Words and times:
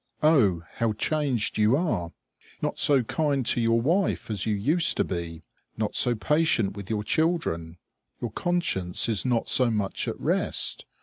Oh! 0.23 0.63
how 0.77 0.93
changed 0.93 1.59
you 1.59 1.75
are! 1.77 2.11
Not 2.59 2.79
so 2.79 3.03
kind 3.03 3.45
to 3.45 3.61
your 3.61 3.79
wife 3.79 4.31
as 4.31 4.47
you 4.47 4.55
used 4.55 4.97
to 4.97 5.03
be; 5.03 5.43
not 5.77 5.93
so 5.95 6.15
patient 6.15 6.75
with 6.75 6.89
your 6.89 7.03
children. 7.03 7.77
Your 8.19 8.31
conscience 8.31 9.07
is 9.07 9.27
not 9.27 9.47
so 9.47 9.69
much 9.69 10.07
at 10.07 10.19
rest. 10.19 10.87